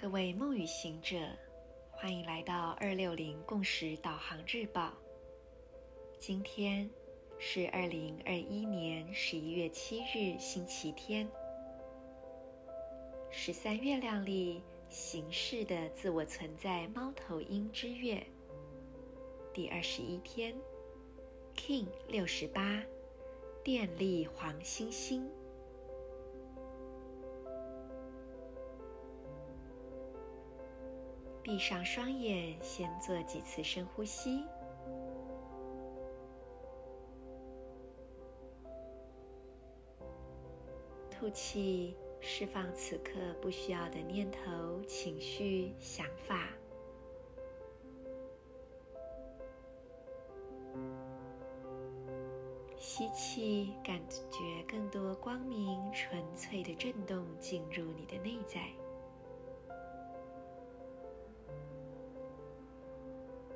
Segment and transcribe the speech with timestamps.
[0.00, 1.18] 各位梦与行者，
[1.90, 4.94] 欢迎来到二六零共识导航日报。
[6.18, 6.88] 今天
[7.38, 11.28] 是二零二一年十一月七日，星期天，
[13.30, 18.26] 十三月亮里形式的自我存在猫头鹰之月
[19.52, 20.56] 第二十一天
[21.54, 22.82] ，King 六十八，
[23.62, 25.30] 电力黄星星。
[31.50, 34.44] 闭上双眼，先做几次深呼吸，
[41.10, 46.46] 吐气，释放此刻不需要的念头、情绪、想法。
[52.76, 58.68] 吸气，感觉更多光明、纯粹的震动进入你的内在。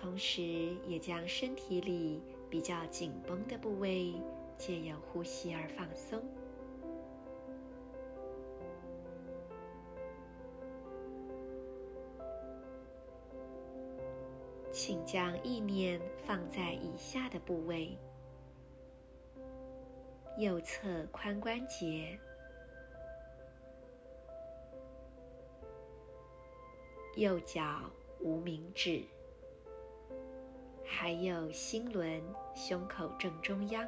[0.00, 0.42] 同时，
[0.86, 4.14] 也将身体里比较紧绷的部位，
[4.56, 6.22] 借由呼吸而放松。
[14.70, 17.98] 请将意念放在以下的部位：
[20.38, 22.16] 右侧髋关节、
[27.16, 29.02] 右脚无名指。
[30.90, 32.20] 还有心轮、
[32.54, 33.86] 胸口正中央，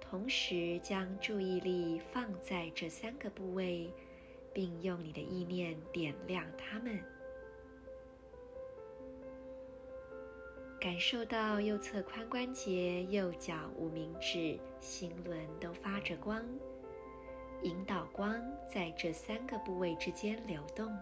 [0.00, 3.88] 同时将注意力放在这三个部位，
[4.52, 7.00] 并用你的意念点亮它们。
[10.80, 16.44] 感受到右侧髋关节、右脚无名指、心轮都发着光，
[17.62, 18.34] 引导光
[18.68, 20.92] 在这三个部位之间流动。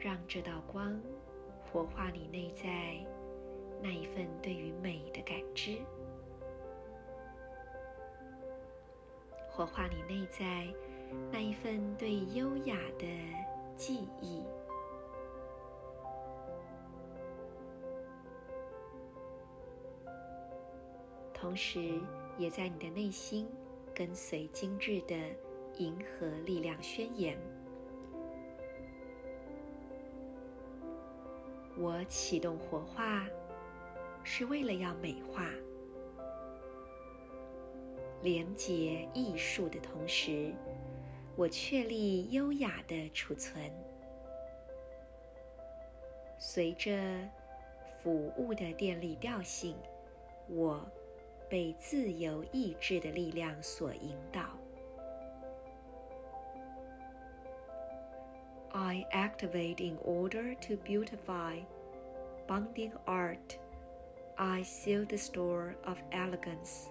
[0.00, 0.98] 让这道光
[1.62, 2.96] 活化你内在
[3.82, 5.76] 那一份对于美的感知，
[9.50, 10.66] 活化你内在
[11.30, 13.06] 那一份对优雅的
[13.76, 14.42] 记忆，
[21.34, 22.00] 同时
[22.38, 23.46] 也在你的内心
[23.94, 25.14] 跟随今日的
[25.76, 27.38] 银河力量宣言。
[31.80, 33.26] 我启动活化，
[34.22, 35.50] 是为了要美化、
[38.22, 40.52] 连洁艺术的同时，
[41.36, 43.72] 我确立优雅的储存。
[46.38, 47.26] 随着
[47.98, 49.74] 服务的电力调性，
[50.48, 50.86] 我
[51.48, 54.59] 被自由意志的力量所引导。
[58.74, 61.58] I activate in order to beautify,
[62.46, 63.58] bonding art.
[64.38, 66.88] I seal the store of elegance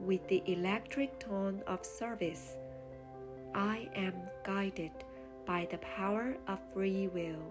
[0.00, 2.56] with the electric tone of service.
[3.54, 4.14] I am
[4.44, 4.92] guided
[5.46, 7.42] by the power of free will.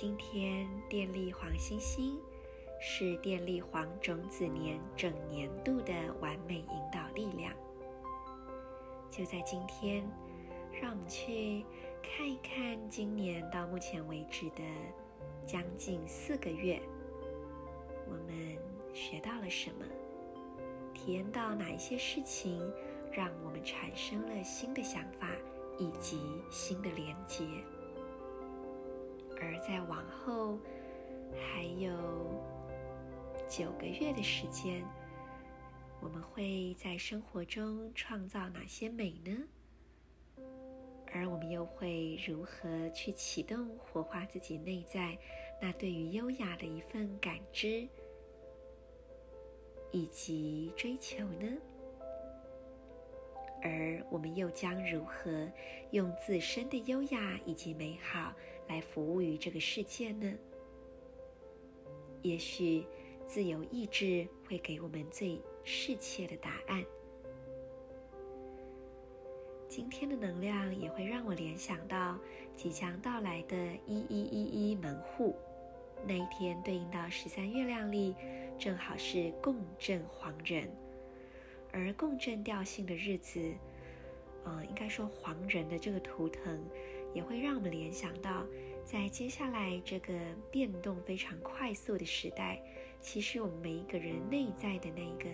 [0.00, 2.16] 今天电力黄星星
[2.80, 7.52] 是电力黄种子年整年度的完美引导力量。
[9.10, 10.08] 就在今天，
[10.80, 11.64] 让我们去
[12.00, 14.62] 看一看今年到目前为止的
[15.44, 16.80] 将近四个月，
[18.06, 18.56] 我们
[18.94, 19.84] 学到了什么，
[20.94, 22.72] 体验到哪一些事情，
[23.10, 25.28] 让我们产生了新的想法
[25.76, 26.20] 以及
[26.52, 27.44] 新的连接。
[29.68, 30.58] 再往后
[31.34, 31.92] 还有
[33.46, 34.82] 九个月的时间，
[36.00, 39.36] 我们会在生活中创造哪些美呢？
[41.12, 45.18] 而我们又会如何去启动活化自己内在
[45.60, 47.86] 那对于优雅的一份感知
[49.92, 51.46] 以及追求呢？
[53.60, 55.46] 而我们又将如何
[55.90, 58.32] 用自身的优雅以及美好
[58.68, 60.32] 来服务于这个世界呢？
[62.22, 62.84] 也许
[63.26, 66.84] 自由意志会给我们最适切的答案。
[69.68, 72.18] 今天的能量也会让我联想到
[72.56, 73.56] 即将到来的
[73.86, 75.36] 一一一一门户，
[76.06, 78.14] 那一天对应到十三月亮历，
[78.58, 80.68] 正好是共振黄人。
[81.70, 83.40] 而共振调性的日子，
[84.44, 86.64] 呃，应该说黄人的这个图腾，
[87.14, 88.44] 也会让我们联想到，
[88.84, 90.12] 在接下来这个
[90.50, 92.62] 变动非常快速的时代，
[93.00, 95.28] 其实我们每一个人内在的那一个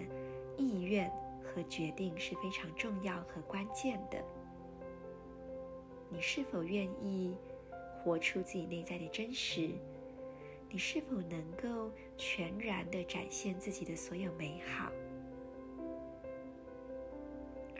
[0.56, 1.10] 意愿
[1.42, 4.22] 和决定是非常重要和关键的。
[6.10, 7.36] 你是否愿意
[7.98, 9.70] 活出自己内在的真实？
[10.70, 14.90] 你是否能够全然的展现自己的所有美好？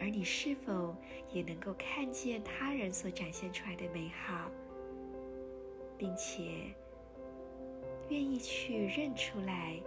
[0.04, 0.94] 而你是否
[1.32, 4.50] 也能够看见他人所展现出来的美好，
[5.96, 6.74] 并且
[8.10, 9.80] 愿意去认出来、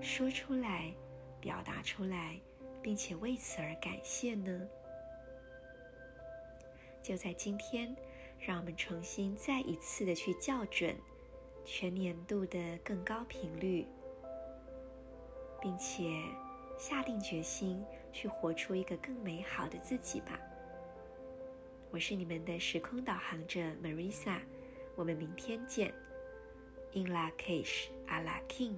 [0.00, 0.90] 说出来、
[1.42, 2.40] 表达出来，
[2.80, 4.66] 并且为此而感谢呢？
[7.02, 7.94] 就在今天，
[8.38, 10.96] 让我们重新再一次的去校准
[11.66, 13.86] 全年度的更高频率，
[15.60, 16.02] 并且
[16.78, 17.84] 下定决心。
[18.14, 20.40] 去活出一个更美好的自己吧。
[21.90, 24.38] 我是你们的时空导航者 Marisa，
[24.94, 25.92] 我们明天见。
[26.92, 28.76] In la cage, Ala king。